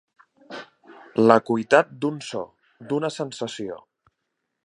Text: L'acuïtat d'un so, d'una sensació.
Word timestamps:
L'acuïtat 1.27 1.91
d'un 2.05 2.17
so, 2.29 2.43
d'una 2.93 3.13
sensació. 3.19 3.79